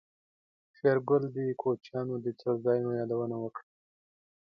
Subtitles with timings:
[0.75, 3.67] شېرګل د کوچيانو د څړځايونو يادونه وکړه.